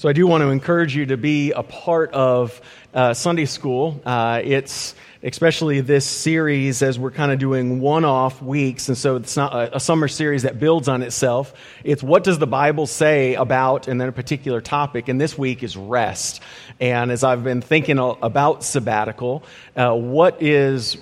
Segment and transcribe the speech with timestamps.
[0.00, 2.58] So I do want to encourage you to be a part of
[2.94, 4.00] uh, Sunday school.
[4.02, 9.36] Uh, it's especially this series as we're kind of doing one-off weeks, and so it's
[9.36, 11.52] not a, a, summer series that builds on itself.
[11.84, 15.08] It's what does the Bible say about, and then a particular topic.
[15.08, 16.40] And this week is rest.
[16.80, 19.42] And as I've been thinking about sabbatical,
[19.76, 20.96] uh, what is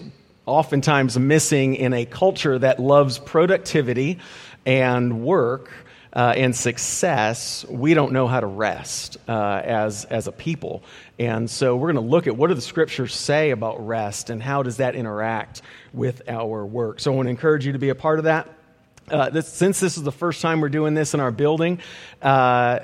[0.44, 4.18] oftentimes missing in a culture that loves productivity
[4.66, 5.70] and work?
[6.18, 10.82] Uh, and success, we don't know how to rest uh, as, as a people.
[11.16, 14.42] And so we're going to look at what do the scriptures say about rest and
[14.42, 15.62] how does that interact
[15.92, 16.98] with our work.
[16.98, 18.48] So I want to encourage you to be a part of that.
[19.08, 21.78] Uh, this, since this is the first time we're doing this in our building,
[22.20, 22.80] uh,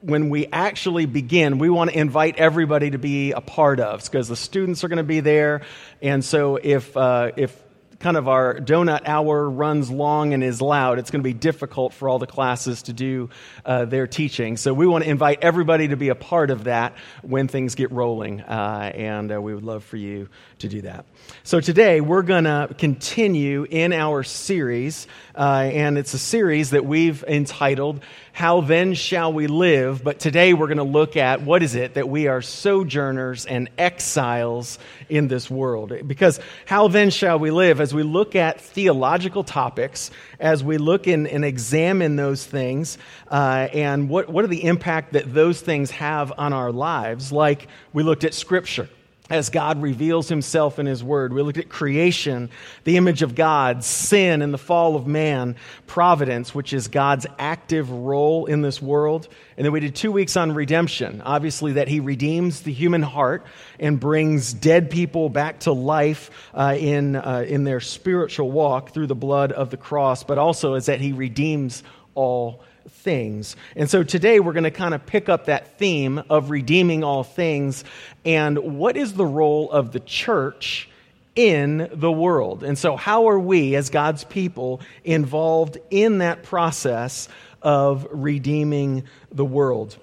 [0.00, 4.06] when we actually begin, we want to invite everybody to be a part of it
[4.06, 5.62] because the students are going to be there.
[6.02, 7.56] And so if, uh, if
[7.98, 11.92] kind of our donut hour runs long and is loud, it's going to be difficult
[11.92, 13.30] for all the classes to do
[13.64, 14.56] uh, their teaching.
[14.56, 17.90] So we want to invite everybody to be a part of that when things get
[17.92, 21.04] rolling, uh, and uh, we would love for you to do that.
[21.42, 26.84] So today we're going to continue in our series, uh, and it's a series that
[26.84, 28.00] we've entitled
[28.36, 30.04] how then shall we live?
[30.04, 33.70] But today we're going to look at what is it that we are sojourners and
[33.78, 35.90] exiles in this world.
[36.06, 37.80] Because how then shall we live?
[37.80, 42.98] As we look at theological topics, as we look in, and examine those things,
[43.30, 47.68] uh, and what, what are the impact that those things have on our lives, like
[47.94, 48.86] we looked at Scripture
[49.28, 51.32] as God reveals himself in his word.
[51.32, 52.50] We looked at creation,
[52.84, 57.90] the image of God, sin and the fall of man, providence, which is God's active
[57.90, 59.28] role in this world.
[59.56, 61.22] And then we did two weeks on redemption.
[61.22, 63.46] Obviously, that he redeems the human heart
[63.80, 69.08] and brings dead people back to life uh, in, uh, in their spiritual walk through
[69.08, 71.82] the blood of the cross, but also is that he redeems
[72.14, 73.56] all things.
[73.74, 77.24] And so today we're going to kind of pick up that theme of redeeming all
[77.24, 77.84] things
[78.24, 80.88] and what is the role of the church
[81.34, 82.64] in the world.
[82.64, 87.28] And so, how are we as God's people involved in that process
[87.62, 89.98] of redeeming the world?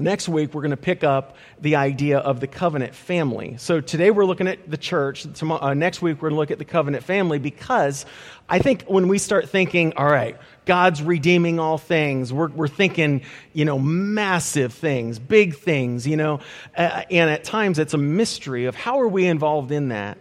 [0.00, 3.56] Next week, we're going to pick up the idea of the covenant family.
[3.58, 5.26] So today we're looking at the church.
[5.34, 8.06] Tomorrow, uh, next week, we're going to look at the covenant family because
[8.48, 13.22] I think when we start thinking, all right, God's redeeming all things, we're, we're thinking,
[13.52, 16.40] you know, massive things, big things, you know,
[16.76, 20.18] uh, and at times it's a mystery of how are we involved in that.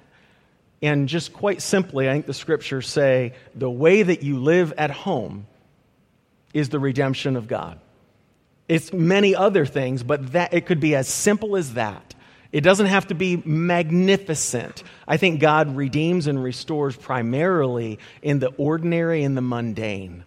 [0.82, 4.92] And just quite simply, I think the scriptures say the way that you live at
[4.92, 5.46] home
[6.54, 7.80] is the redemption of God.
[8.68, 12.16] It's many other things, but that, it could be as simple as that.
[12.52, 14.84] It doesn't have to be magnificent.
[15.08, 20.24] I think God redeems and restores primarily in the ordinary and the mundane.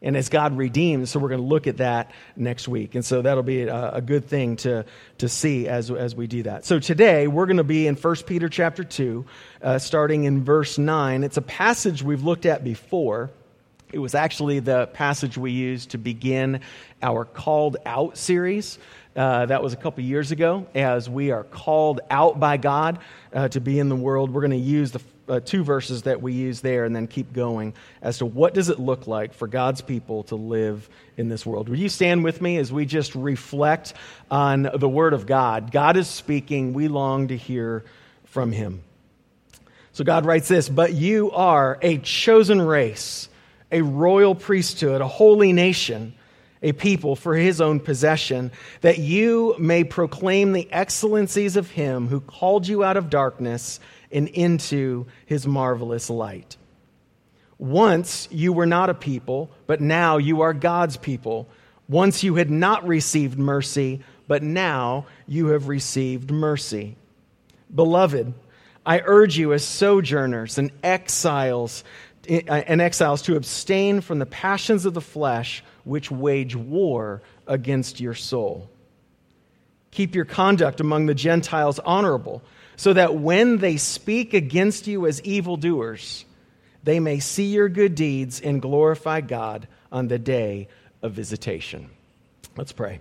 [0.00, 2.94] And as God redeems, so we're going to look at that next week.
[2.94, 4.84] And so that'll be a, a, good thing to,
[5.18, 6.64] to see as, as we do that.
[6.64, 9.26] So today we're going to be in 1 Peter chapter 2,
[9.60, 11.24] uh, starting in verse 9.
[11.24, 13.30] It's a passage we've looked at before.
[13.92, 16.60] It was actually the passage we used to begin
[17.02, 18.78] our Called Out series.
[19.18, 20.64] Uh, that was a couple years ago.
[20.76, 23.00] As we are called out by God
[23.32, 26.22] uh, to be in the world, we're going to use the uh, two verses that
[26.22, 29.48] we use there and then keep going as to what does it look like for
[29.48, 31.68] God's people to live in this world.
[31.68, 33.92] Would you stand with me as we just reflect
[34.30, 35.72] on the Word of God?
[35.72, 36.72] God is speaking.
[36.72, 37.84] We long to hear
[38.26, 38.84] from Him.
[39.94, 43.28] So God writes this, but you are a chosen race
[43.70, 46.14] a royal priesthood, a holy nation,
[46.62, 52.20] a people for his own possession, that you may proclaim the excellencies of him who
[52.20, 53.80] called you out of darkness
[54.10, 56.56] and into his marvelous light.
[57.58, 61.48] Once you were not a people, but now you are God's people.
[61.88, 66.96] Once you had not received mercy, but now you have received mercy.
[67.74, 68.32] Beloved,
[68.86, 71.84] I urge you as sojourners and exiles
[72.28, 77.22] eh, eh, and exiles to abstain from the passions of the flesh which wage war
[77.46, 78.68] against your soul.
[79.90, 82.42] Keep your conduct among the Gentiles honorable,
[82.76, 86.24] so that when they speak against you as evildoers,
[86.84, 90.68] they may see your good deeds and glorify God on the day
[91.02, 91.90] of visitation.
[92.56, 93.00] Let's pray.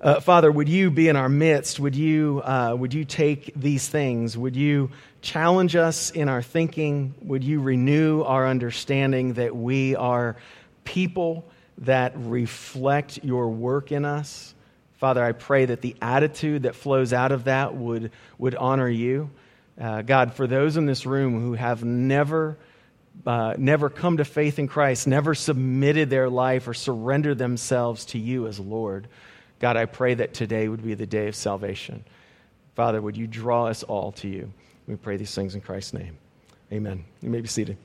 [0.00, 1.78] Uh, Father, would you be in our midst?
[1.80, 4.36] Would you, uh, would you take these things?
[4.36, 4.90] Would you
[5.22, 7.14] challenge us in our thinking?
[7.22, 10.36] Would you renew our understanding that we are
[10.84, 11.44] people
[11.78, 14.54] that reflect your work in us?
[14.94, 19.30] Father, I pray that the attitude that flows out of that would, would honor you.
[19.78, 22.56] Uh, God, for those in this room who have never
[23.24, 28.18] uh, never come to faith in Christ, never submitted their life or surrendered themselves to
[28.18, 29.08] you as Lord.
[29.58, 32.04] God, I pray that today would be the day of salvation.
[32.74, 34.52] Father, would you draw us all to you?
[34.86, 36.18] We pray these things in Christ's name.
[36.70, 37.04] Amen.
[37.22, 37.78] You may be seated.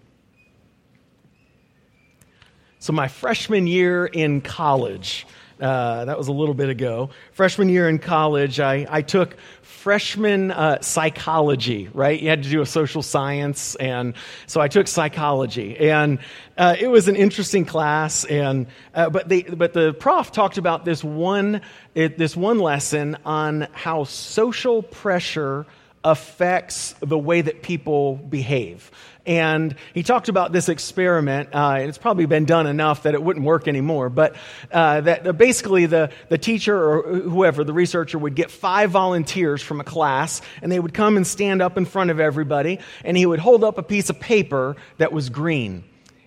[2.81, 5.27] So, my freshman year in college,
[5.59, 7.11] uh, that was a little bit ago.
[7.31, 12.19] Freshman year in college, I, I took freshman uh, psychology, right?
[12.19, 14.15] You had to do a social science, and
[14.47, 15.77] so I took psychology.
[15.77, 16.17] And
[16.57, 20.83] uh, it was an interesting class, and, uh, but, they, but the prof talked about
[20.83, 21.61] this one,
[21.93, 25.67] it, this one lesson on how social pressure
[26.03, 28.89] affects the way that people behave.
[29.25, 33.21] And he talked about this experiment, uh, and it's probably been done enough that it
[33.21, 34.35] wouldn't work anymore, but
[34.71, 39.79] uh, that basically the, the teacher or whoever, the researcher, would get five volunteers from
[39.79, 43.27] a class, and they would come and stand up in front of everybody, and he
[43.27, 45.83] would hold up a piece of paper that was green.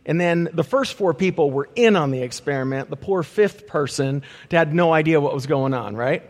[0.06, 2.90] And then the first four people were in on the experiment.
[2.90, 6.22] The poor fifth person had no idea what was going on, right?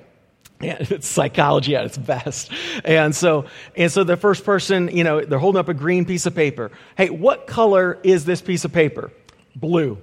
[0.61, 2.51] Yeah, it's psychology at its best.
[2.85, 3.47] And so,
[3.77, 6.71] and so the first person, you know, they're holding up a green piece of paper.
[6.97, 9.11] Hey, what color is this piece of paper?
[9.57, 9.99] Blue.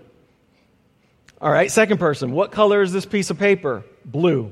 [1.40, 3.84] All right, second person, what color is this piece of paper?
[4.06, 4.52] Blue.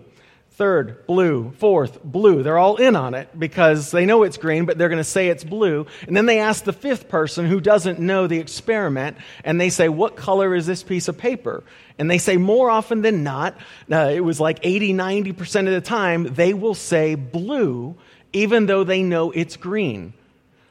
[0.59, 1.53] Third, blue.
[1.57, 2.43] Fourth, blue.
[2.43, 5.29] They're all in on it because they know it's green, but they're going to say
[5.29, 5.87] it's blue.
[6.05, 9.15] And then they ask the fifth person who doesn't know the experiment,
[9.45, 11.63] and they say, What color is this piece of paper?
[11.97, 13.57] And they say more often than not,
[13.89, 17.95] uh, it was like 80, 90% of the time, they will say blue,
[18.33, 20.11] even though they know it's green.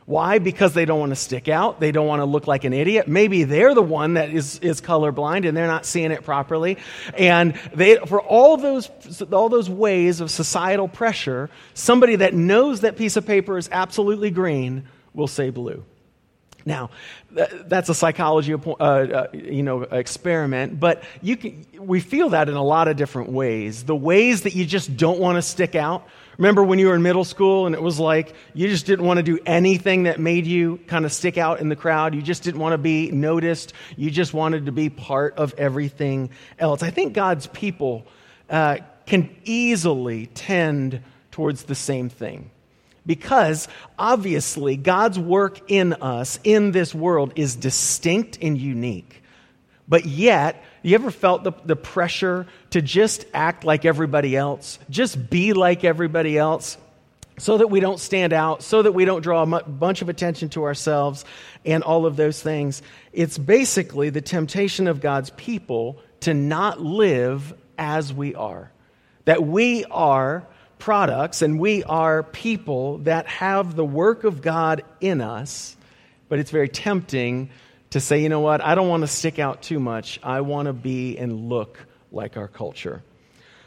[0.09, 0.39] Why?
[0.39, 1.81] Because they don't want to stick out.
[1.81, 3.09] They don't want to look like an idiot.
[3.09, 6.79] Maybe they're the one that is, is colorblind and they're not seeing it properly.
[7.13, 8.89] And they, for all those,
[9.31, 14.31] all those ways of societal pressure, somebody that knows that piece of paper is absolutely
[14.31, 15.85] green will say blue.
[16.65, 16.89] Now,
[17.31, 22.55] that's a psychology uh, uh, you know, experiment, but you can, we feel that in
[22.55, 23.85] a lot of different ways.
[23.85, 26.09] The ways that you just don't want to stick out.
[26.39, 29.19] Remember when you were in middle school and it was like you just didn't want
[29.19, 32.15] to do anything that made you kind of stick out in the crowd?
[32.15, 33.73] You just didn't want to be noticed.
[33.97, 36.85] You just wanted to be part of everything else.
[36.85, 38.07] I think God's people
[38.49, 41.03] uh, can easily tend
[41.33, 42.53] towards the same thing
[43.05, 43.67] because
[43.99, 49.25] obviously God's work in us, in this world, is distinct and unique.
[49.89, 55.31] But yet, you ever felt the, the pressure to just act like everybody else, just
[55.31, 56.77] be like everybody else,
[57.39, 60.49] so that we don't stand out, so that we don't draw a bunch of attention
[60.51, 61.25] to ourselves,
[61.65, 62.83] and all of those things?
[63.13, 68.71] It's basically the temptation of God's people to not live as we are.
[69.25, 70.47] That we are
[70.79, 75.77] products and we are people that have the work of God in us,
[76.29, 77.51] but it's very tempting
[77.91, 80.21] to say, you know what, I don't want to stick out too much.
[80.23, 81.79] I want to be and look
[82.13, 83.03] like our culture.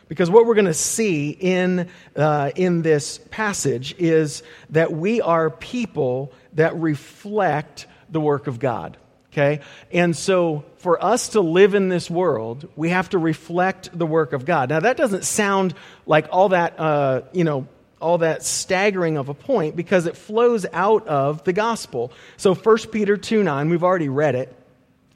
[0.07, 1.87] Because what we're going to see in,
[2.17, 8.97] uh, in this passage is that we are people that reflect the work of God.
[9.31, 9.61] Okay?
[9.91, 14.33] And so for us to live in this world, we have to reflect the work
[14.33, 14.69] of God.
[14.69, 15.73] Now, that doesn't sound
[16.05, 17.67] like all that, uh, you know,
[18.01, 22.11] all that staggering of a point because it flows out of the gospel.
[22.37, 24.55] So 1 Peter 2 9, we've already read it.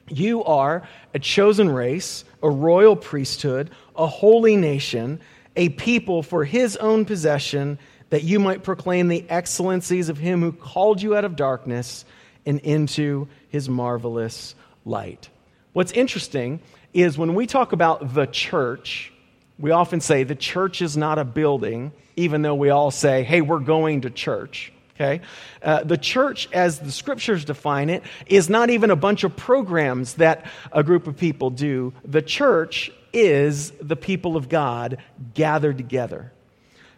[0.08, 5.20] You are a chosen race, a royal priesthood, a holy nation,
[5.56, 7.78] a people for his own possession,
[8.10, 12.04] that you might proclaim the excellencies of him who called you out of darkness
[12.44, 15.28] and into his marvelous light.
[15.72, 16.60] What's interesting
[16.94, 19.12] is when we talk about the church,
[19.58, 23.42] we often say the church is not a building, even though we all say, hey,
[23.42, 24.72] we're going to church.
[24.94, 25.20] Okay?
[25.62, 30.14] Uh, the church, as the scriptures define it, is not even a bunch of programs
[30.14, 31.92] that a group of people do.
[32.04, 34.98] The church is the people of God
[35.34, 36.32] gathered together.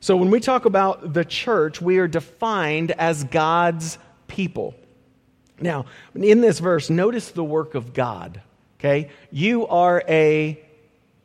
[0.01, 3.99] So when we talk about the church, we are defined as God's
[4.29, 4.75] people.
[5.61, 8.41] Now, in this verse, notice the work of God.
[8.79, 9.11] Okay?
[9.33, 10.61] You are a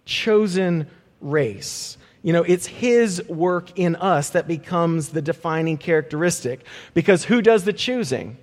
[0.06, 0.88] chosen
[1.22, 1.98] race.
[2.24, 6.66] You know, it's His work in us that becomes the defining characteristic.
[6.94, 8.38] Because who does the choosing?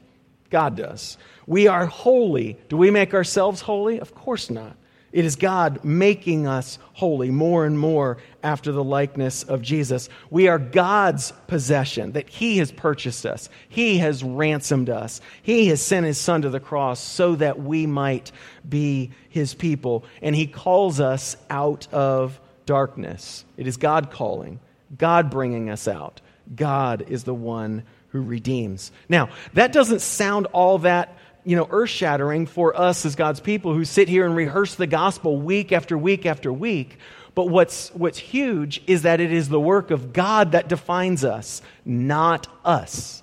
[0.50, 1.16] God does.
[1.46, 2.58] We are holy.
[2.68, 3.98] Do we make ourselves holy?
[3.98, 4.76] Of course not.
[5.12, 10.08] It is God making us holy more and more after the likeness of Jesus.
[10.30, 13.48] We are God's possession, that He has purchased us.
[13.68, 15.20] He has ransomed us.
[15.42, 18.30] He has sent His Son to the cross so that we might
[18.68, 20.04] be His people.
[20.22, 22.38] And He calls us out of
[22.70, 23.44] darkness.
[23.56, 24.60] It is God calling,
[24.96, 26.20] God bringing us out.
[26.54, 28.92] God is the one who redeems.
[29.08, 33.74] Now, that doesn't sound all that you know, earth shattering for us as God's people
[33.74, 36.98] who sit here and rehearse the gospel week after week after week.
[37.34, 41.62] But what's, what's huge is that it is the work of God that defines us,
[41.84, 43.20] not us.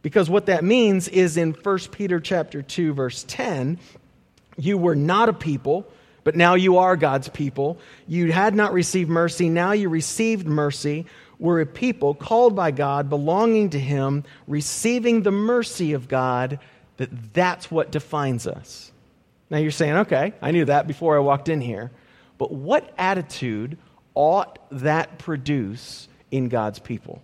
[0.00, 3.78] Because what that means is in 1 Peter chapter 2 verse 10,
[4.56, 5.86] you were not a people,
[6.24, 7.78] but now you are God's people.
[8.08, 11.06] You had not received mercy, now you received mercy.
[11.38, 16.58] We're a people called by God, belonging to him, receiving the mercy of God,
[16.96, 18.92] that that's what defines us.
[19.50, 21.90] Now you're saying, "Okay, I knew that before I walked in here."
[22.38, 23.76] But what attitude
[24.14, 27.20] ought that produce in God's people?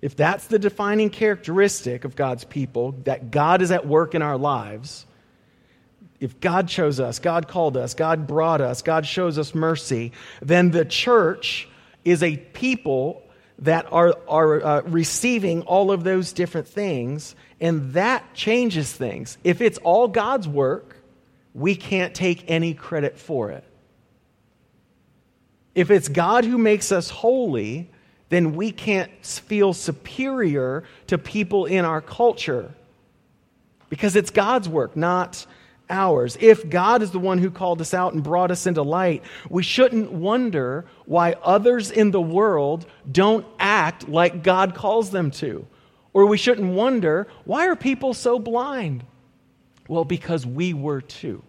[0.00, 4.36] If that's the defining characteristic of God's people, that God is at work in our
[4.36, 5.06] lives,
[6.24, 10.70] if God chose us, God called us, God brought us, God shows us mercy, then
[10.70, 11.68] the church
[12.02, 13.22] is a people
[13.58, 19.36] that are, are uh, receiving all of those different things, and that changes things.
[19.44, 20.96] If it's all God's work,
[21.52, 23.64] we can't take any credit for it.
[25.74, 27.90] If it's God who makes us holy,
[28.30, 32.72] then we can't feel superior to people in our culture
[33.90, 35.46] because it's God's work, not
[35.94, 36.36] ours.
[36.40, 39.62] If God is the one who called us out and brought us into light, we
[39.62, 45.66] shouldn't wonder why others in the world don't act like God calls them to.
[46.12, 49.04] Or we shouldn't wonder why are people so blind?
[49.88, 51.42] Well, because we were too.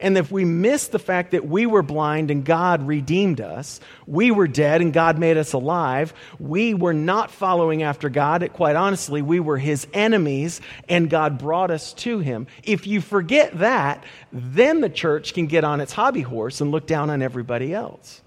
[0.00, 4.30] And if we miss the fact that we were blind and God redeemed us, we
[4.30, 8.48] were dead and God made us alive, we were not following after God.
[8.54, 12.46] Quite honestly, we were his enemies and God brought us to him.
[12.62, 14.02] If you forget that,
[14.32, 18.22] then the church can get on its hobby horse and look down on everybody else.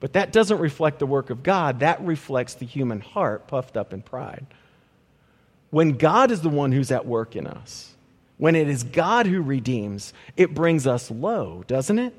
[0.00, 3.92] But that doesn't reflect the work of God, that reflects the human heart puffed up
[3.92, 4.46] in pride.
[5.70, 7.94] When God is the one who's at work in us,
[8.40, 12.14] when it is God who redeems, it brings us low, doesn't it?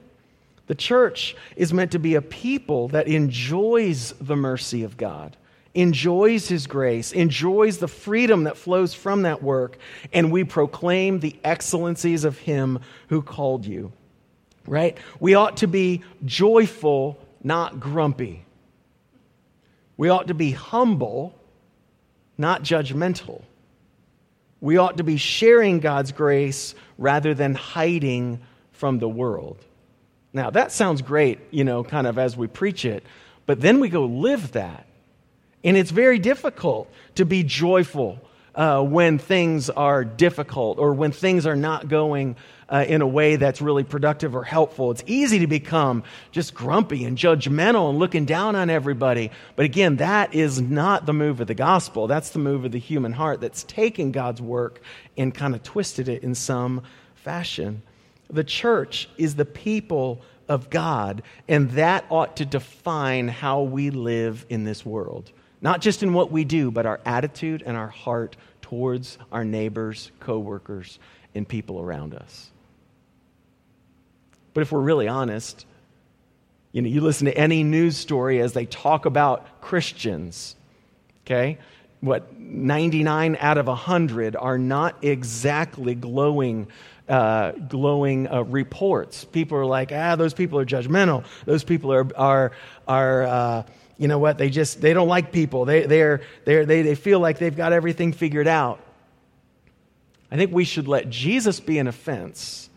[0.67, 5.35] The church is meant to be a people that enjoys the mercy of God,
[5.73, 9.79] enjoys His grace, enjoys the freedom that flows from that work,
[10.13, 13.91] and we proclaim the excellencies of Him who called you.
[14.67, 14.99] Right?
[15.19, 18.45] We ought to be joyful, not grumpy.
[19.97, 21.33] We ought to be humble,
[22.37, 23.41] not judgmental.
[24.61, 28.39] We ought to be sharing God's grace rather than hiding
[28.71, 29.57] from the world.
[30.33, 33.03] Now, that sounds great, you know, kind of as we preach it,
[33.45, 34.85] but then we go live that.
[35.63, 38.19] And it's very difficult to be joyful
[38.55, 42.35] uh, when things are difficult or when things are not going
[42.71, 44.91] uh, in a way that's really productive or helpful.
[44.91, 49.29] It's easy to become just grumpy and judgmental and looking down on everybody.
[49.57, 52.07] But again, that is not the move of the gospel.
[52.07, 54.81] That's the move of the human heart that's taken God's work
[55.17, 56.83] and kind of twisted it in some
[57.15, 57.81] fashion.
[58.29, 64.45] The church is the people of God, and that ought to define how we live
[64.49, 65.31] in this world.
[65.59, 70.11] Not just in what we do, but our attitude and our heart towards our neighbors,
[70.21, 70.97] coworkers,
[71.35, 72.50] and people around us.
[74.53, 75.65] But if we're really honest,
[76.71, 80.55] you know, you listen to any news story as they talk about Christians,
[81.25, 81.57] okay?
[81.99, 86.67] What 99 out of 100 are not exactly glowing
[87.07, 89.25] uh, glowing uh, reports.
[89.25, 91.25] People are like, ah, those people are judgmental.
[91.45, 92.51] Those people are are
[92.87, 93.63] are uh,
[93.97, 94.37] you know what?
[94.37, 95.65] They just they don't like people.
[95.65, 98.79] They they're, they're they they feel like they've got everything figured out.
[100.31, 102.69] I think we should let Jesus be an offense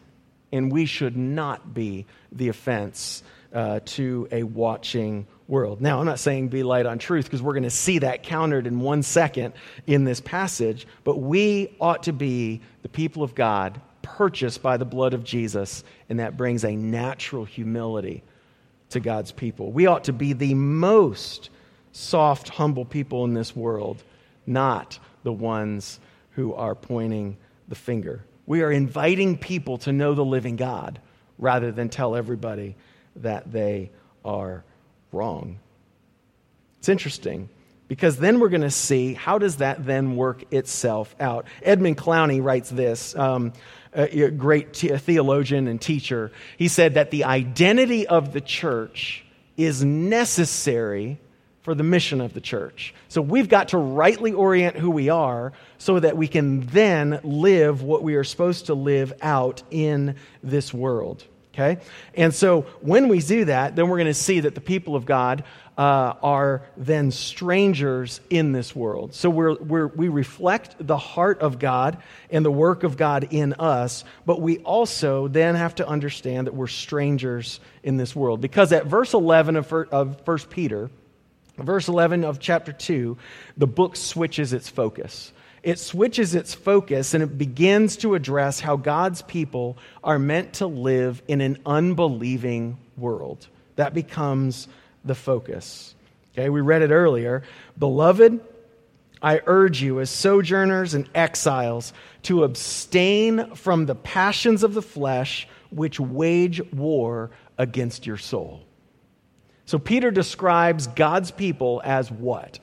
[0.53, 3.23] and we should not be the offense
[3.53, 5.81] uh, to a watching world.
[5.81, 8.67] Now, I'm not saying be light on truth because we're going to see that countered
[8.67, 9.55] in one second
[9.87, 14.85] in this passage, but we ought to be the people of God purchased by the
[14.85, 18.23] blood of Jesus, and that brings a natural humility
[18.91, 19.73] to God's people.
[19.73, 21.51] We ought to be the most
[21.93, 24.03] soft, humble people in this world,
[24.47, 26.01] not the ones
[26.33, 27.37] who are pointing
[27.69, 28.25] the finger.
[28.47, 31.01] We are inviting people to know the living God
[31.39, 32.77] rather than tell everybody
[33.17, 33.91] that they
[34.25, 34.65] are
[35.13, 35.59] wrong.
[36.79, 37.49] It's interesting
[37.89, 41.47] because then we're going to see how does that then work itself out.
[41.63, 43.53] Edmund Clowney writes this, um,
[43.93, 46.33] a great theologian and teacher.
[46.59, 49.25] He said that the identity of the church
[49.57, 51.21] is necessary
[51.65, 52.95] for the mission of the church.
[53.09, 57.83] So we've got to rightly orient who we are so that we can then live
[57.83, 61.25] what we are supposed to live out in this world.
[61.55, 61.81] Okay?
[62.15, 65.07] And so when we do that, then we're going to see that the people of
[65.07, 65.45] God
[65.79, 69.15] uh, are then strangers in this world.
[69.15, 71.97] So we're, we're, we reflect the heart of God
[72.29, 76.55] and the work of God in us, but we also then have to understand that
[76.55, 78.43] we're strangers in this world.
[78.43, 80.91] Because at verse 11 of, of 1 Peter,
[81.57, 83.17] verse 11 of chapter 2,
[83.57, 85.33] the book switches its focus
[85.65, 90.67] it switches its focus and it begins to address how God's people are meant to
[90.67, 93.49] live in an unbelieving world.
[93.77, 94.69] That becomes
[95.05, 95.95] the focus.
[96.33, 97.43] Okay, we read it earlier.
[97.79, 98.41] Beloved,
[99.23, 101.95] I urge you, as sojourners and exiles,
[102.25, 108.61] to abstain from the passions of the flesh which wage war against your soul.
[109.67, 112.59] So, Peter describes God's people as what?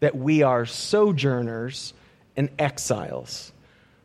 [0.00, 1.94] That we are sojourners
[2.36, 3.52] and exiles.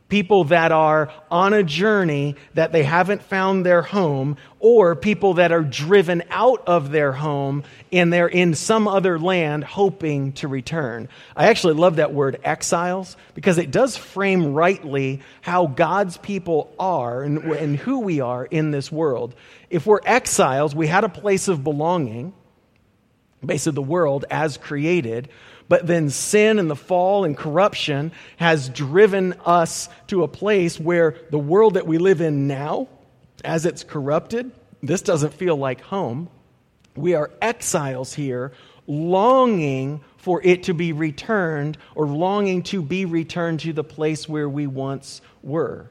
[0.09, 5.51] People that are on a journey that they haven't found their home, or people that
[5.51, 11.07] are driven out of their home and they're in some other land hoping to return.
[11.35, 17.23] I actually love that word exiles because it does frame rightly how God's people are
[17.23, 19.35] and, and who we are in this world.
[19.69, 22.33] If we're exiles, we had a place of belonging,
[23.45, 25.29] Base of the world as created,
[25.69, 31.15] but then sin and the fall and corruption has driven us to a place where
[31.29, 32.87] the world that we live in now,
[33.45, 36.27] as it's corrupted, this doesn't feel like home.
[36.95, 38.51] We are exiles here,
[38.87, 44.49] longing for it to be returned or longing to be returned to the place where
[44.49, 45.89] we once were.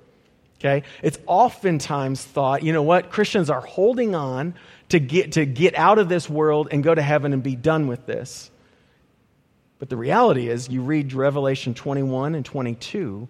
[0.58, 0.82] Okay?
[1.02, 4.54] It's oftentimes thought, you know what, Christians are holding on
[4.88, 7.86] to get, to get out of this world and go to heaven and be done
[7.86, 8.50] with this.
[9.78, 13.28] But the reality is, you read Revelation 21 and 22,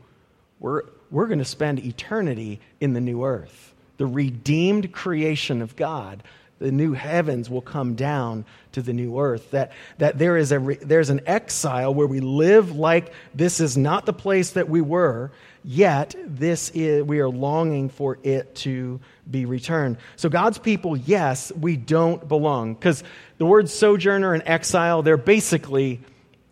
[0.60, 3.74] we're, we're going to spend eternity in the new earth.
[3.98, 6.22] The redeemed creation of God,
[6.58, 9.50] the new heavens will come down to the new earth.
[9.50, 14.06] That, that there is a, there's an exile where we live like this is not
[14.06, 15.30] the place that we were,
[15.64, 19.00] yet this is, we are longing for it to
[19.30, 19.98] be returned.
[20.16, 22.74] So God's people, yes, we don't belong.
[22.74, 23.04] Because
[23.36, 26.00] the words sojourner and exile, they're basically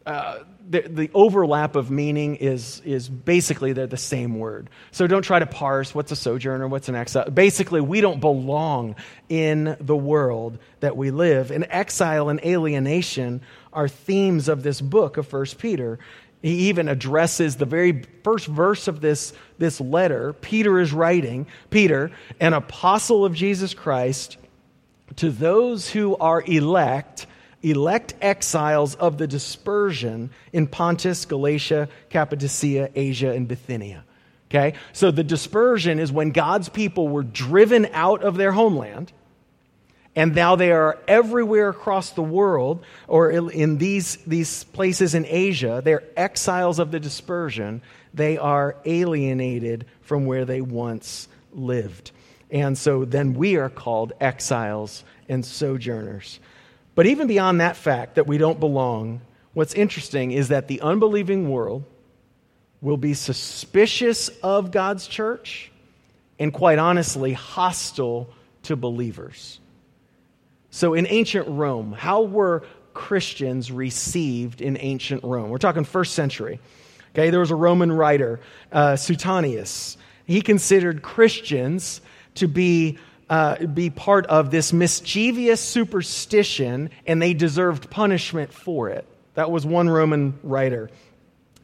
[0.07, 4.71] uh, the, the, overlap of meaning is, is basically they're the same word.
[4.93, 7.29] So don't try to parse what's a sojourner, what's an exile.
[7.29, 8.95] Basically, we don't belong
[9.29, 11.51] in the world that we live.
[11.51, 13.43] And exile and alienation
[13.73, 15.99] are themes of this book of First Peter.
[16.41, 20.35] He even addresses the very first verse of this, this letter.
[20.35, 24.37] Peter is writing, Peter, an apostle of Jesus Christ,
[25.17, 27.27] to those who are elect
[27.71, 34.05] elect exiles of the dispersion in Pontus, Galatia, Cappadocia, Asia, and Bithynia.
[34.51, 34.75] Okay?
[34.93, 39.13] So the dispersion is when God's people were driven out of their homeland,
[40.15, 45.83] and now they are everywhere across the world, or in these, these places in Asia.
[45.85, 47.83] They're exiles of the dispersion.
[48.15, 52.13] They are alienated from where they once lived.
[52.51, 56.41] And so then we are called exiles and sojourners.
[56.97, 59.21] But even beyond that fact that we don't belong,
[59.53, 61.85] what's interesting is that the unbelieving world
[62.81, 65.71] will be suspicious of God's church
[66.39, 68.31] and, quite honestly, hostile
[68.65, 69.61] to believers.
[70.71, 75.51] So, in ancient Rome, how were Christians received in ancient Rome?
[75.51, 76.61] We're talking first century.
[77.15, 78.41] Okay, there was a Roman writer,
[78.73, 79.99] uh, Suetonius.
[80.25, 82.01] He considered Christians
[82.37, 89.07] to be uh, be part of this mischievous superstition and they deserved punishment for it.
[89.35, 90.91] That was one Roman writer.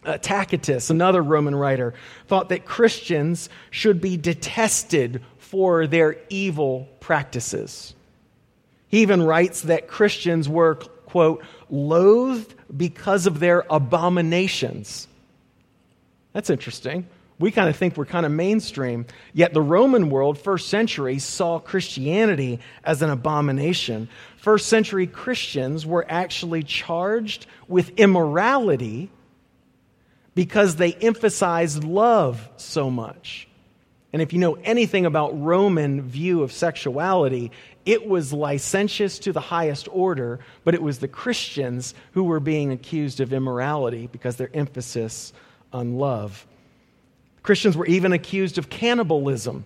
[0.04, 1.94] Uh, Tacitus, another Roman writer,
[2.26, 7.94] thought that Christians should be detested for their evil practices.
[8.88, 15.06] He even writes that Christians were, quote, loathed because of their abominations.
[16.32, 17.06] That's interesting
[17.42, 19.04] we kind of think we're kind of mainstream.
[19.32, 24.08] Yet the Roman world, first century, saw Christianity as an abomination.
[24.36, 29.10] First century Christians were actually charged with immorality
[30.36, 33.48] because they emphasized love so much.
[34.12, 37.50] And if you know anything about Roman view of sexuality,
[37.84, 42.70] it was licentious to the highest order, but it was the Christians who were being
[42.70, 45.32] accused of immorality because their emphasis
[45.72, 46.46] on love.
[47.42, 49.64] Christians were even accused of cannibalism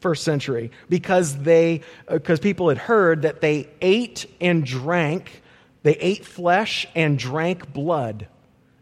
[0.00, 5.42] first century because they because uh, people had heard that they ate and drank
[5.82, 8.28] they ate flesh and drank blood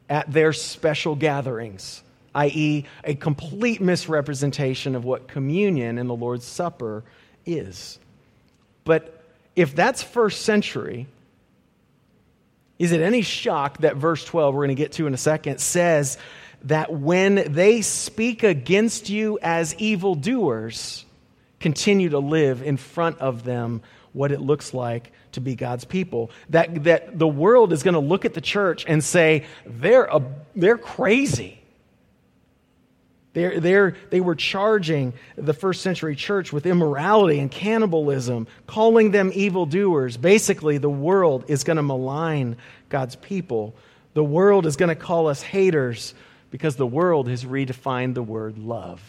[0.09, 2.03] at their special gatherings
[2.35, 7.05] i.e., a complete misrepresentation of what communion and the Lord's Supper
[7.47, 7.99] is.
[8.85, 9.23] But
[9.55, 11.07] if that's first century,
[12.79, 15.61] is it any shock that verse 12, we're going to get to in a second,
[15.61, 16.19] says
[16.65, 21.05] that when they speak against you as evildoers,
[21.61, 26.31] continue to live in front of them what it looks like to be God's people.
[26.51, 30.23] That, that the world is going to look at the church and say, they're, a,
[30.55, 31.61] they're crazy.
[33.35, 39.33] They're, they're, they were charging the first century church with immorality and cannibalism, calling them
[39.35, 40.17] evildoers.
[40.17, 42.57] Basically, the world is going to malign
[42.89, 43.75] God's people.
[44.15, 46.15] The world is going to call us haters
[46.55, 49.03] because the world has redefined the word love.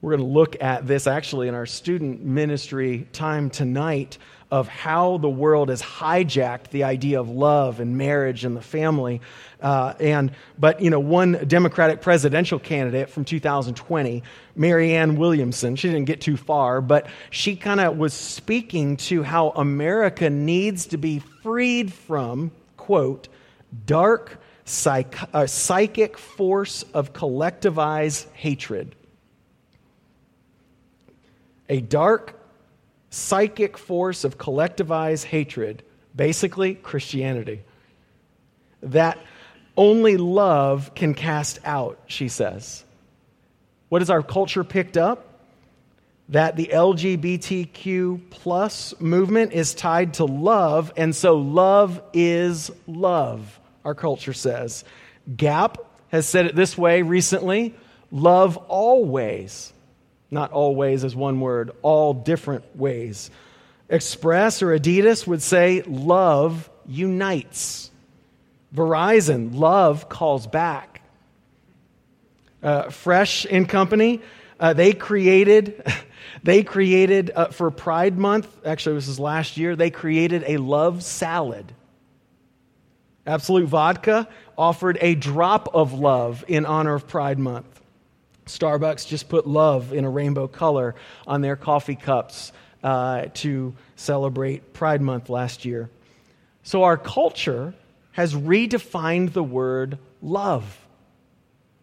[0.00, 4.16] We're going to look at this actually in our student ministry time tonight
[4.50, 9.20] of how the world has hijacked the idea of love and marriage and the family.
[9.60, 14.22] Uh, and but you know, one Democratic presidential candidate from 2020,
[14.56, 19.50] Marianne Williamson, she didn't get too far, but she kind of was speaking to how
[19.50, 23.28] America needs to be freed from quote
[23.86, 28.94] dark psych- uh, psychic force of collectivized hatred
[31.68, 32.38] a dark
[33.10, 35.82] psychic force of collectivized hatred,
[36.14, 37.62] basically Christianity,
[38.82, 39.18] that
[39.76, 42.84] only love can cast out, she says.
[43.88, 45.30] What has our culture picked up?
[46.30, 53.94] That the LGBTQ plus movement is tied to love, and so love is love, our
[53.94, 54.84] culture says.
[55.36, 57.74] Gap has said it this way recently
[58.10, 59.72] love always.
[60.30, 63.30] Not always as one word, all different ways.
[63.88, 67.90] Express or Adidas would say, love unites.
[68.74, 71.02] Verizon, love calls back.
[72.62, 74.22] Uh, Fresh and Company,
[74.58, 75.84] uh, they created,
[76.42, 81.02] they created uh, for Pride Month, actually, this is last year, they created a love
[81.02, 81.72] salad.
[83.26, 87.80] Absolut Vodka offered a drop of love in honor of Pride Month.
[88.46, 90.94] Starbucks just put love in a rainbow color
[91.26, 95.88] on their coffee cups uh, to celebrate Pride Month last year.
[96.62, 97.74] So our culture
[98.12, 100.80] has redefined the word love.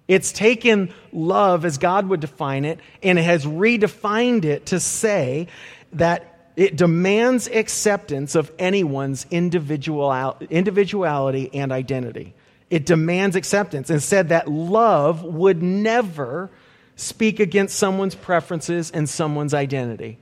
[0.08, 5.48] It's taken love as God would define it and it has redefined it to say
[5.94, 12.34] that it demands acceptance of anyone's individual, individuality and identity.
[12.70, 16.50] It demands acceptance and said that love would never
[16.96, 20.18] speak against someone's preferences and someone's identity.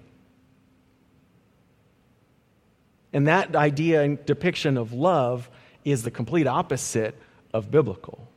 [3.11, 5.49] And that idea and depiction of love
[5.83, 7.15] is the complete opposite
[7.53, 8.27] of biblical.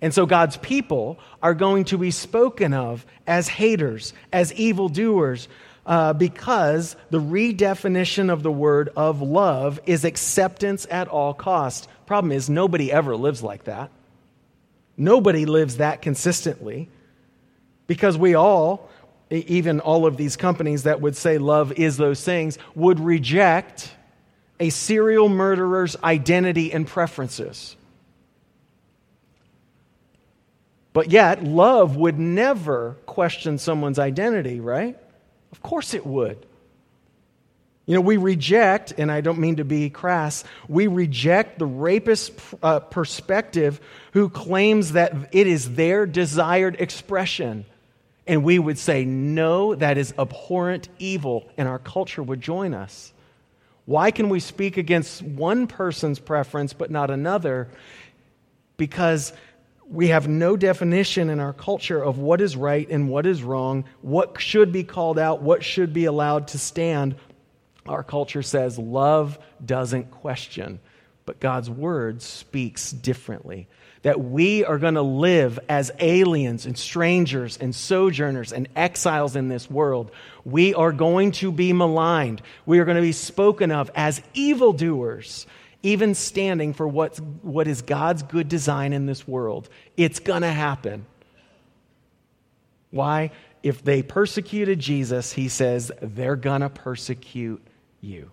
[0.00, 5.48] And so God's people are going to be spoken of as haters, as evildoers,
[5.84, 11.88] uh, because the redefinition of the word of love is acceptance at all cost.
[12.06, 13.90] Problem is, nobody ever lives like that.
[14.96, 16.88] Nobody lives that consistently
[17.86, 18.88] because we all,
[19.30, 23.92] even all of these companies that would say love is those things, would reject
[24.60, 27.74] a serial murderer's identity and preferences.
[30.92, 34.96] But yet, love would never question someone's identity, right?
[35.52, 36.46] Of course it would.
[37.84, 42.32] You know, we reject, and I don't mean to be crass, we reject the rapist
[42.62, 43.80] uh, perspective
[44.12, 47.66] who claims that it is their desired expression.
[48.24, 53.12] And we would say, no, that is abhorrent evil, and our culture would join us.
[53.84, 57.68] Why can we speak against one person's preference but not another?
[58.76, 59.32] Because
[59.92, 63.84] we have no definition in our culture of what is right and what is wrong,
[64.00, 67.14] what should be called out, what should be allowed to stand
[67.86, 70.78] our culture says love doesn't question,
[71.26, 73.68] but God's word speaks differently.
[74.02, 79.48] That we are going to live as aliens and strangers and sojourners and exiles in
[79.48, 80.10] this world.
[80.44, 82.42] We are going to be maligned.
[82.66, 85.46] We are going to be spoken of as evildoers,
[85.82, 89.68] even standing for what's, what is God's good design in this world.
[89.96, 91.06] It's going to happen.
[92.90, 93.30] Why?
[93.62, 97.62] If they persecuted Jesus, he says they're going to persecute
[98.00, 98.30] you.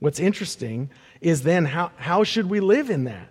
[0.00, 3.28] What's interesting is then how, how should we live in that?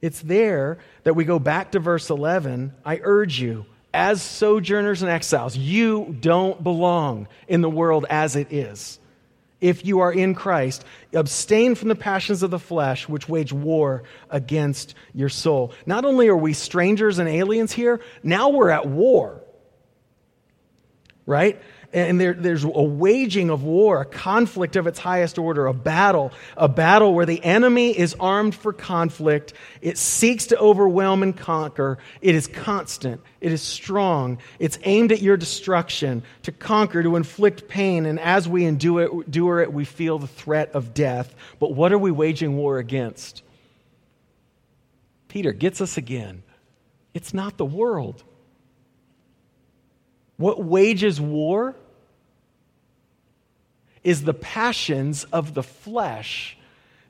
[0.00, 2.72] It's there that we go back to verse 11.
[2.84, 3.66] I urge you,
[3.96, 9.00] as sojourners and exiles, you don't belong in the world as it is.
[9.60, 10.84] if you are in Christ.
[11.12, 15.72] Abstain from the passions of the flesh, which wage war against your soul.
[15.86, 19.42] Not only are we strangers and aliens here, now we're at war.
[21.24, 21.60] Right?
[21.96, 26.30] And there, there's a waging of war, a conflict of its highest order, a battle,
[26.54, 29.54] a battle where the enemy is armed for conflict.
[29.80, 31.96] It seeks to overwhelm and conquer.
[32.20, 33.22] It is constant.
[33.40, 34.36] It is strong.
[34.58, 38.04] It's aimed at your destruction, to conquer, to inflict pain.
[38.04, 41.34] And as we endure it, endure it, we feel the threat of death.
[41.58, 43.42] But what are we waging war against?
[45.28, 46.42] Peter gets us again.
[47.14, 48.22] It's not the world.
[50.36, 51.74] What wages war
[54.06, 56.56] is the passions of the flesh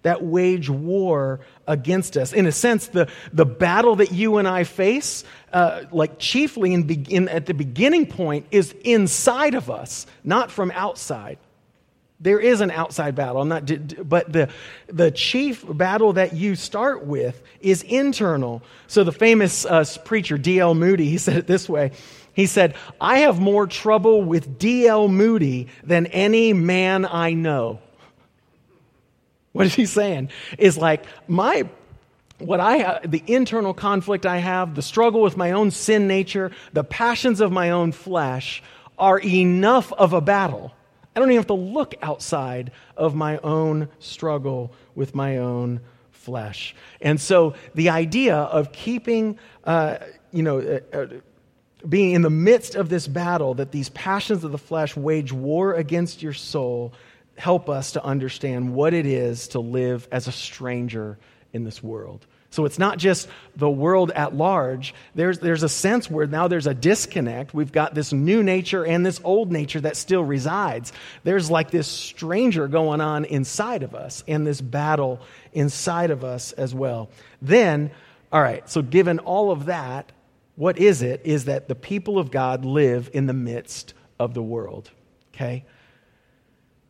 [0.01, 2.33] that wage war against us.
[2.33, 6.89] In a sense, the, the battle that you and I face, uh, like chiefly in,
[7.11, 11.39] in, at the beginning point, is inside of us, not from outside.
[12.19, 14.49] There is an outside battle, I'm not, but the,
[14.87, 18.63] the chief battle that you start with is internal.
[18.87, 20.75] So the famous uh, preacher D.L.
[20.75, 21.93] Moody, he said it this way
[22.37, 25.09] he said, I have more trouble with D.L.
[25.09, 27.81] Moody than any man I know.
[29.53, 30.29] What is he saying?
[30.59, 31.67] Is like, my
[32.39, 36.85] what I the internal conflict I have, the struggle with my own sin nature, the
[36.85, 38.63] passions of my own flesh
[38.99, 40.75] are enough of a battle.
[41.15, 45.81] I don't even have to look outside of my own struggle with my own
[46.13, 46.75] flesh.
[47.01, 49.97] And so the idea of keeping, uh,
[50.33, 51.07] you know, uh, uh,
[51.87, 55.75] being in the midst of this battle, that these passions of the flesh wage war
[55.75, 56.93] against your soul,
[57.37, 61.19] help us to understand what it is to live as a stranger
[61.53, 62.27] in this world.
[62.51, 64.95] So it's not just the world at large.
[65.15, 67.53] There's, there's a sense where now there's a disconnect.
[67.53, 70.93] We've got this new nature and this old nature that still resides.
[71.23, 75.21] There's like this stranger going on inside of us and this battle
[75.53, 77.11] inside of us as well.
[77.43, 77.91] Then,
[78.33, 80.11] all right, so given all of that,
[80.57, 81.21] what is it?
[81.25, 84.91] Is that the people of God live in the midst of the world.
[85.35, 85.65] Okay?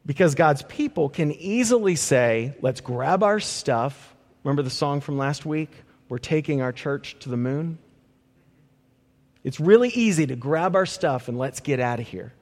[0.07, 4.15] Because God's people can easily say, let's grab our stuff.
[4.45, 5.71] Remember the song from last week?
[6.09, 7.79] We're taking our church to the moon.
[9.43, 12.33] It's really easy to grab our stuff and let's get out of here.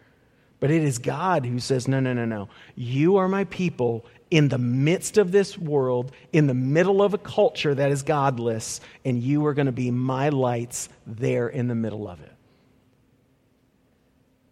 [0.61, 2.49] But it is God who says, no, no, no, no.
[2.75, 7.19] You are my people in the midst of this world, in the middle of a
[7.19, 11.75] culture that is godless, and you are going to be my lights there in the
[11.75, 12.33] middle of it.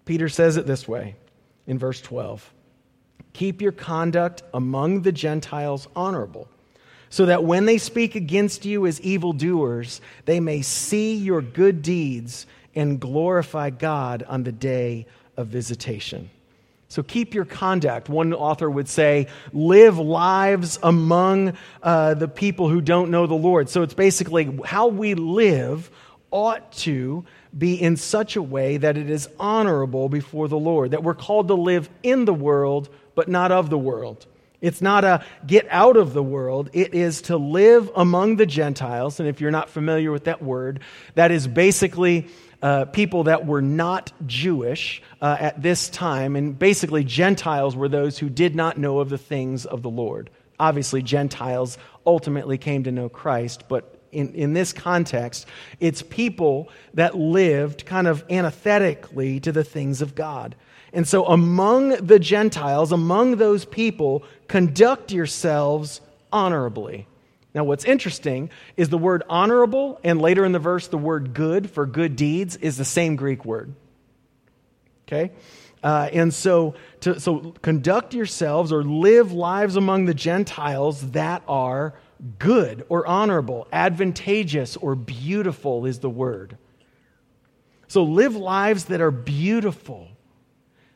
[0.04, 1.16] Peter says it this way
[1.66, 2.52] in verse 12
[3.32, 6.48] Keep your conduct among the Gentiles honorable,
[7.08, 12.46] so that when they speak against you as evildoers, they may see your good deeds
[12.74, 15.06] and glorify God on the day
[15.36, 16.30] of visitation.
[16.92, 18.10] So keep your conduct.
[18.10, 23.70] One author would say, live lives among uh, the people who don't know the Lord.
[23.70, 25.90] So it's basically how we live
[26.30, 27.24] ought to
[27.56, 31.48] be in such a way that it is honorable before the Lord, that we're called
[31.48, 34.26] to live in the world, but not of the world.
[34.60, 36.68] It's not a get out of the world.
[36.74, 39.18] It is to live among the Gentiles.
[39.18, 40.80] And if you're not familiar with that word,
[41.14, 42.28] that is basically
[42.62, 46.36] uh, people that were not Jewish uh, at this time.
[46.36, 50.30] And basically, Gentiles were those who did not know of the things of the Lord.
[50.60, 55.46] Obviously, Gentiles ultimately came to know Christ, but in, in this context,
[55.80, 60.54] it's people that lived kind of antithetically to the things of God.
[60.92, 67.06] And so, among the Gentiles, among those people, conduct yourselves honorably.
[67.54, 71.68] Now, what's interesting is the word honorable, and later in the verse, the word good
[71.70, 73.74] for good deeds is the same Greek word.
[75.06, 75.32] Okay?
[75.82, 81.94] Uh, and so, to, so conduct yourselves or live lives among the Gentiles that are
[82.38, 86.56] good or honorable, advantageous or beautiful is the word.
[87.88, 90.08] So live lives that are beautiful.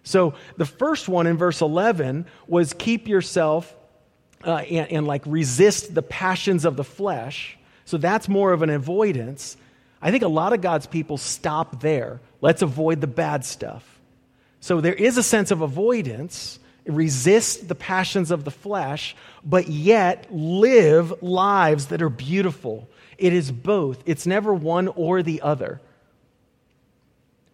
[0.03, 3.77] So the first one in verse 11 was keep yourself
[4.45, 7.59] uh, and, and like resist the passions of the flesh.
[7.85, 9.57] So that's more of an avoidance.
[10.01, 12.21] I think a lot of God's people stop there.
[12.41, 14.01] Let's avoid the bad stuff.
[14.61, 20.27] So there is a sense of avoidance, resist the passions of the flesh, but yet
[20.31, 22.89] live lives that are beautiful.
[23.19, 25.81] It is both, it's never one or the other.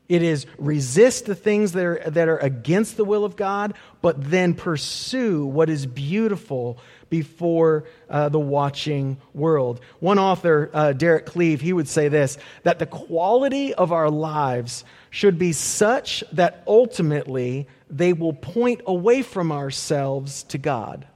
[0.09, 4.31] It is resist the things that are, that are against the will of God, but
[4.31, 9.81] then pursue what is beautiful before uh, the watching world.
[10.01, 14.85] One author, uh, Derek Cleave, he would say this that the quality of our lives
[15.11, 21.07] should be such that ultimately they will point away from ourselves to God.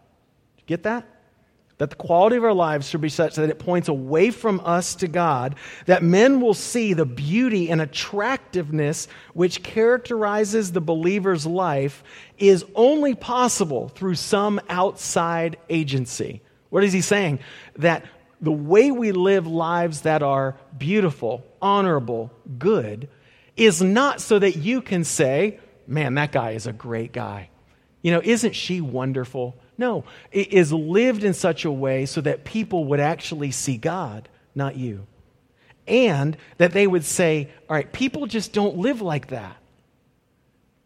[0.66, 1.06] Get that?
[1.78, 4.94] That the quality of our lives should be such that it points away from us
[4.96, 12.02] to God, that men will see the beauty and attractiveness which characterizes the believer's life
[12.38, 16.40] is only possible through some outside agency.
[16.70, 17.40] What is he saying?
[17.76, 18.06] That
[18.40, 23.08] the way we live lives that are beautiful, honorable, good,
[23.54, 27.50] is not so that you can say, man, that guy is a great guy.
[28.02, 29.56] You know, isn't she wonderful?
[29.78, 34.28] No, it is lived in such a way so that people would actually see God,
[34.54, 35.06] not you.
[35.86, 39.56] And that they would say, all right, people just don't live like that.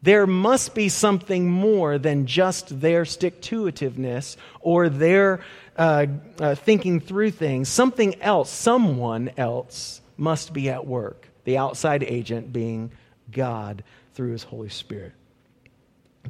[0.03, 5.41] There must be something more than just their stick to itiveness or their
[5.77, 6.07] uh,
[6.39, 7.69] uh, thinking through things.
[7.69, 11.29] Something else, someone else must be at work.
[11.45, 12.93] The outside agent being
[13.31, 15.13] God through his Holy Spirit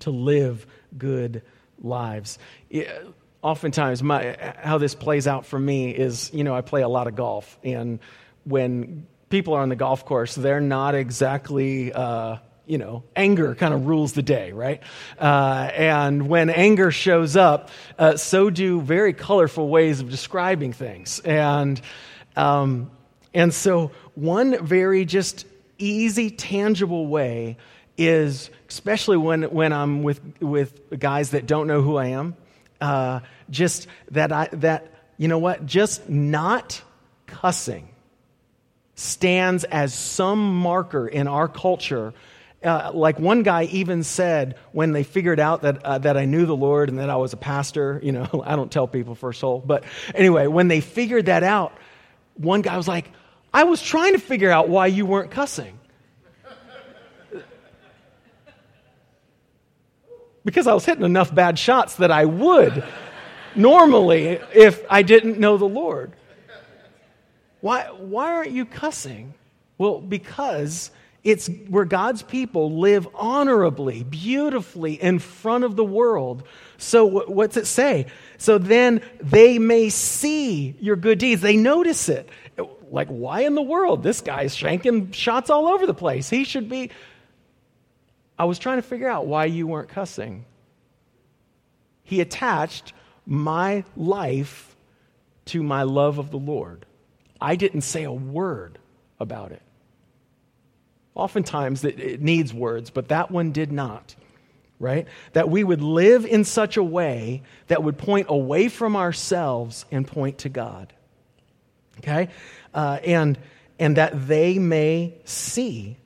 [0.00, 1.42] to live good
[1.80, 2.38] lives.
[3.42, 7.06] oftentimes, my, how this plays out for me is, you know, I play a lot
[7.06, 7.98] of golf, and
[8.44, 11.92] when people are on the golf course, they're not exactly.
[11.92, 14.80] Uh, you know, anger kind of rules the day, right?
[15.18, 21.18] Uh, and when anger shows up, uh, so do very colorful ways of describing things.
[21.18, 21.80] And,
[22.36, 22.92] um,
[23.34, 25.46] and so, one very just
[25.78, 27.56] easy, tangible way
[28.00, 32.34] is, especially when, when I'm with, with guys that don't know who I am,
[32.80, 36.82] uh, just that, I, that, you know what, just not
[37.26, 37.90] cussing
[38.94, 42.14] stands as some marker in our culture.
[42.62, 46.46] Uh, like one guy even said when they figured out that, uh, that I knew
[46.46, 49.32] the Lord and that I was a pastor, you know, I don't tell people for
[49.32, 49.84] soul, but
[50.14, 51.76] anyway, when they figured that out,
[52.34, 53.10] one guy was like,
[53.52, 55.79] I was trying to figure out why you weren't cussing.
[60.44, 62.84] Because I was hitting enough bad shots that I would
[63.54, 66.12] normally if I didn't know the Lord.
[67.60, 69.34] Why, why aren't you cussing?
[69.76, 70.90] Well, because
[71.22, 76.44] it's where God's people live honorably, beautifully in front of the world.
[76.78, 78.06] So, what's it say?
[78.38, 81.42] So then they may see your good deeds.
[81.42, 82.28] They notice it.
[82.90, 84.02] Like, why in the world?
[84.02, 86.30] This guy's shanking shots all over the place.
[86.30, 86.90] He should be.
[88.40, 90.46] I was trying to figure out why you weren't cussing.
[92.04, 92.94] He attached
[93.26, 94.74] my life
[95.44, 96.86] to my love of the Lord.
[97.38, 98.78] I didn't say a word
[99.18, 99.60] about it.
[101.14, 104.14] Oftentimes it needs words, but that one did not,
[104.78, 105.06] right?
[105.34, 110.06] That we would live in such a way that would point away from ourselves and
[110.06, 110.94] point to God.
[111.98, 112.30] Okay?
[112.72, 113.38] Uh, and,
[113.78, 115.98] and that they may see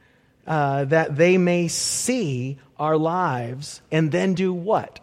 [0.47, 5.01] uh, that they may see our lives and then do what?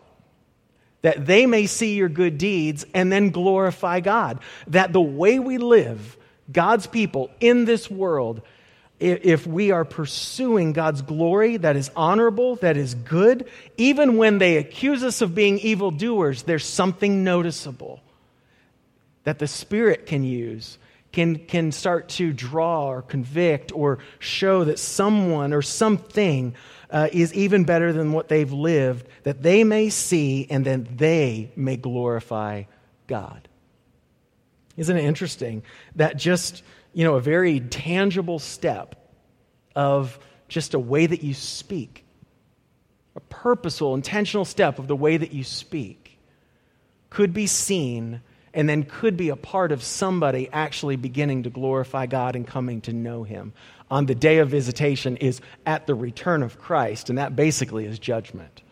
[1.01, 4.39] That they may see your good deeds and then glorify God.
[4.67, 6.17] That the way we live,
[6.51, 8.41] God's people in this world,
[8.99, 14.57] if we are pursuing God's glory that is honorable, that is good, even when they
[14.57, 17.99] accuse us of being evildoers, there's something noticeable
[19.23, 20.77] that the Spirit can use
[21.11, 26.55] can, can start to draw or convict or show that someone or something
[26.89, 31.51] uh, is even better than what they've lived, that they may see and then they
[31.55, 32.63] may glorify
[33.07, 33.47] God.
[34.77, 35.63] Isn't it interesting
[35.95, 38.95] that just, you know, a very tangible step
[39.75, 42.05] of just a way that you speak,
[43.15, 46.19] a purposeful, intentional step of the way that you speak,
[47.09, 48.21] could be seen
[48.53, 52.81] and then could be a part of somebody actually beginning to glorify God and coming
[52.81, 53.53] to know Him
[53.91, 57.99] on the day of visitation is at the return of Christ, and that basically is
[57.99, 58.63] judgment.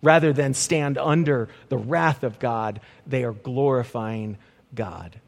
[0.00, 4.38] Rather than stand under the wrath of God, they are glorifying
[4.72, 5.20] God.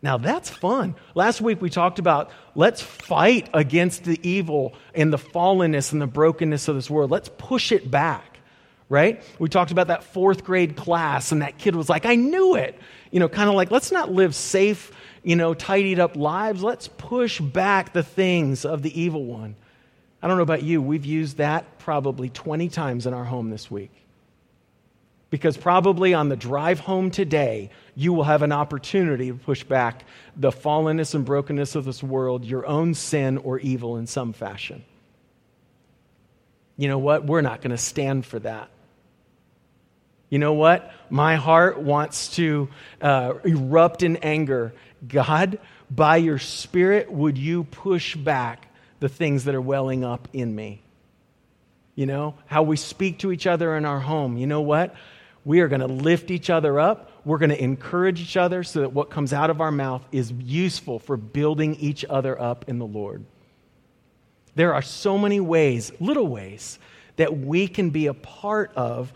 [0.00, 0.94] Now that's fun.
[1.16, 6.06] Last week we talked about let's fight against the evil and the fallenness and the
[6.06, 7.10] brokenness of this world.
[7.10, 8.31] Let's push it back
[8.92, 9.22] right?
[9.38, 12.78] We talked about that fourth grade class, and that kid was like, I knew it.
[13.10, 16.62] You know, kind of like, let's not live safe, you know, tidied up lives.
[16.62, 19.56] Let's push back the things of the evil one.
[20.22, 23.70] I don't know about you, we've used that probably 20 times in our home this
[23.70, 23.92] week.
[25.30, 30.04] Because probably on the drive home today, you will have an opportunity to push back
[30.36, 34.84] the fallenness and brokenness of this world, your own sin or evil in some fashion.
[36.76, 37.24] You know what?
[37.24, 38.68] We're not going to stand for that.
[40.32, 40.90] You know what?
[41.10, 42.70] My heart wants to
[43.02, 44.72] uh, erupt in anger.
[45.06, 45.58] God,
[45.90, 48.66] by your Spirit, would you push back
[48.98, 50.80] the things that are welling up in me?
[51.94, 54.38] You know, how we speak to each other in our home.
[54.38, 54.94] You know what?
[55.44, 57.10] We are going to lift each other up.
[57.26, 60.32] We're going to encourage each other so that what comes out of our mouth is
[60.32, 63.22] useful for building each other up in the Lord.
[64.54, 66.78] There are so many ways, little ways,
[67.16, 69.12] that we can be a part of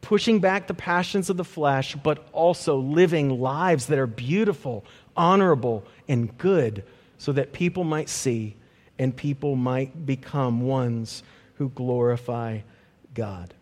[0.00, 4.84] pushing back the passions of the flesh, but also living lives that are beautiful,
[5.16, 6.84] honorable, and good
[7.18, 8.54] so that people might see
[8.98, 11.22] and people might become ones
[11.54, 12.60] who glorify
[13.14, 13.52] God.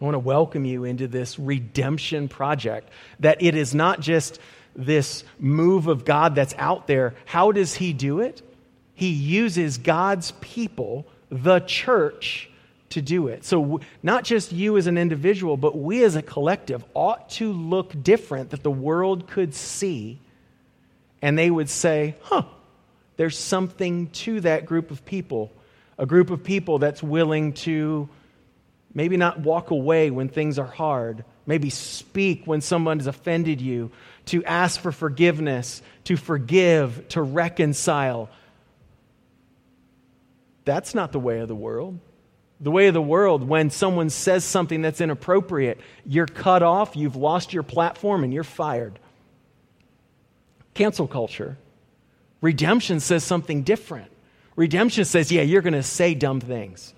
[0.00, 2.88] I want to welcome you into this redemption project.
[3.20, 4.40] That it is not just
[4.74, 7.14] this move of God that's out there.
[7.26, 8.42] How does He do it?
[8.94, 12.49] He uses God's people, the church,
[12.90, 13.44] to do it.
[13.44, 18.00] So, not just you as an individual, but we as a collective ought to look
[18.02, 20.18] different that the world could see
[21.22, 22.44] and they would say, huh,
[23.16, 25.52] there's something to that group of people.
[25.98, 28.08] A group of people that's willing to
[28.94, 33.90] maybe not walk away when things are hard, maybe speak when someone has offended you,
[34.26, 38.30] to ask for forgiveness, to forgive, to reconcile.
[40.64, 41.98] That's not the way of the world.
[42.60, 47.16] The way of the world, when someone says something that's inappropriate, you're cut off, you've
[47.16, 48.98] lost your platform, and you're fired.
[50.74, 51.56] Cancel culture.
[52.42, 54.10] Redemption says something different.
[54.56, 56.92] Redemption says, yeah, you're going to say dumb things.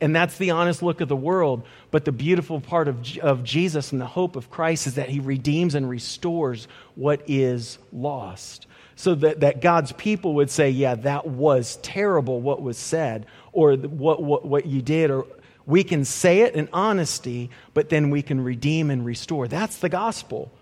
[0.00, 1.64] And that's the honest look of the world.
[1.90, 5.20] But the beautiful part of, of Jesus and the hope of Christ is that he
[5.20, 8.66] redeems and restores what is lost.
[8.96, 13.74] So that, that God's people would say, yeah, that was terrible what was said, or
[13.76, 15.26] what, what, what you did, or
[15.64, 19.48] we can say it in honesty, but then we can redeem and restore.
[19.48, 20.52] That's the gospel.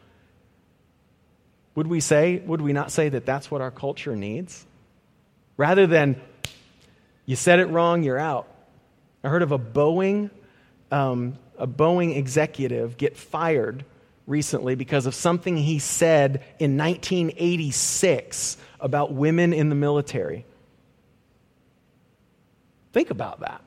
[1.75, 4.65] Would we say, would we not say that that's what our culture needs?
[5.57, 6.21] Rather than,
[7.25, 8.47] you said it wrong, you're out.
[9.25, 10.31] I heard of a Boeing,
[10.91, 13.85] um, a Boeing executive get fired
[14.27, 20.45] recently because of something he said in 1986 about women in the military.
[22.93, 23.63] Think about that.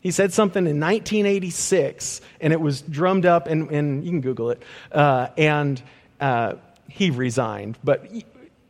[0.00, 4.50] He said something in 1986, and it was drummed up, and, and you can Google
[4.50, 4.62] it.
[4.92, 5.82] Uh, and
[6.20, 6.54] uh,
[6.88, 8.06] he resigned, but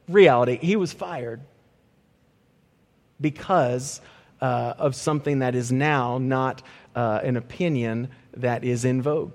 [0.08, 1.40] reality, he was fired
[3.20, 4.00] because
[4.40, 6.62] uh, of something that is now not
[6.94, 9.34] uh, an opinion that is in vogue.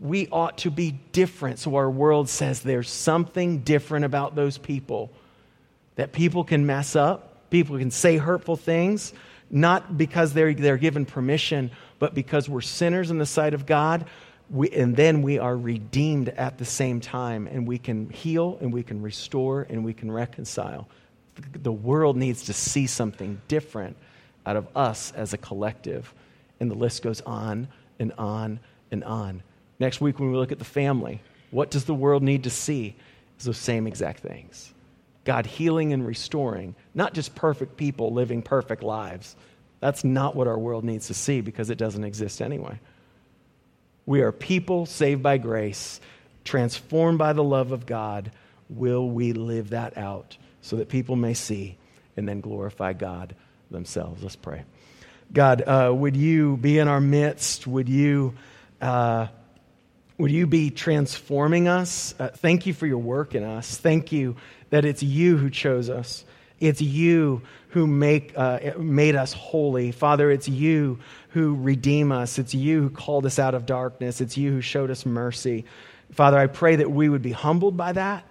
[0.00, 1.58] We ought to be different.
[1.58, 5.12] So our world says there's something different about those people.
[5.96, 9.12] That people can mess up, people can say hurtful things,
[9.48, 14.06] not because they're, they're given permission, but because we're sinners in the sight of God.
[14.50, 18.72] We, and then we are redeemed at the same time, and we can heal, and
[18.72, 20.88] we can restore, and we can reconcile
[21.62, 23.96] the world needs to see something different
[24.46, 26.12] out of us as a collective.
[26.58, 27.68] And the list goes on
[28.00, 29.42] and on and on.
[29.78, 32.96] Next week, when we look at the family, what does the world need to see?
[33.36, 34.73] It's those same exact things
[35.24, 39.36] God healing and restoring, not just perfect people living perfect lives.
[39.80, 42.78] That's not what our world needs to see because it doesn't exist anyway.
[44.06, 46.00] We are people saved by grace,
[46.44, 48.30] transformed by the love of God.
[48.68, 50.36] Will we live that out?
[50.64, 51.76] so that people may see
[52.16, 53.34] and then glorify God
[53.70, 54.22] themselves.
[54.22, 54.64] Let's pray.
[55.30, 57.66] God, uh, would you be in our midst?
[57.66, 58.32] Would you,
[58.80, 59.26] uh,
[60.16, 62.14] would you be transforming us?
[62.18, 63.76] Uh, thank you for your work in us.
[63.76, 64.36] Thank you
[64.74, 66.24] that it's you who chose us.
[66.60, 69.90] It's you who make, uh, made us holy.
[69.92, 70.98] Father, it's you
[71.30, 72.38] who redeem us.
[72.38, 74.20] It's you who called us out of darkness.
[74.20, 75.64] It's you who showed us mercy.
[76.12, 78.24] Father, I pray that we would be humbled by that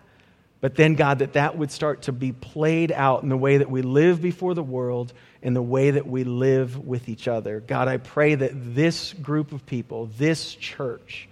[0.64, 3.70] but then, God, that that would start to be played out in the way that
[3.70, 7.60] we live before the world, in the way that we live with each other.
[7.60, 11.28] God, I pray that this group of people, this church,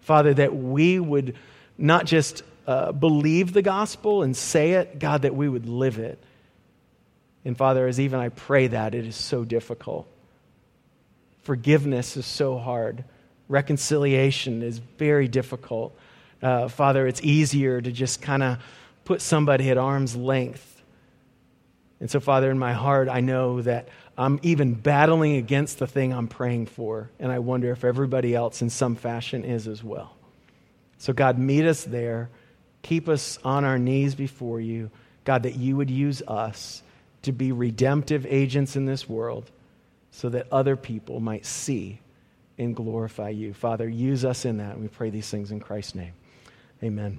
[0.00, 1.36] Father, that we would
[1.76, 6.22] not just uh, believe the gospel and say it, God, that we would live it.
[7.42, 10.06] And Father, as even I pray that, it is so difficult.
[11.44, 13.04] Forgiveness is so hard.
[13.48, 15.98] Reconciliation is very difficult.
[16.42, 18.58] Uh, Father, it's easier to just kind of
[19.06, 20.82] put somebody at arm's length.
[22.00, 23.88] And so, Father, in my heart, I know that
[24.18, 27.08] I'm even battling against the thing I'm praying for.
[27.18, 30.14] And I wonder if everybody else in some fashion is as well.
[30.98, 32.28] So, God, meet us there.
[32.82, 34.90] Keep us on our knees before you.
[35.24, 36.82] God, that you would use us
[37.22, 39.50] to be redemptive agents in this world
[40.10, 42.00] so that other people might see
[42.56, 43.52] and glorify you.
[43.52, 44.78] Father, use us in that.
[44.78, 46.12] We pray these things in Christ's name.
[46.82, 47.18] Amen.